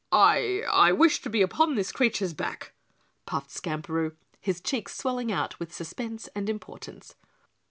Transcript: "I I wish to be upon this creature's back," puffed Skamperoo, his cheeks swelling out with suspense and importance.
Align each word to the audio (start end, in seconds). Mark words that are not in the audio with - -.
"I 0.11 0.63
I 0.67 0.91
wish 0.93 1.21
to 1.21 1.29
be 1.29 1.43
upon 1.43 1.75
this 1.75 1.91
creature's 1.91 2.33
back," 2.33 2.73
puffed 3.27 3.51
Skamperoo, 3.51 4.15
his 4.39 4.59
cheeks 4.59 4.97
swelling 4.97 5.31
out 5.31 5.59
with 5.59 5.71
suspense 5.71 6.27
and 6.33 6.49
importance. 6.49 7.13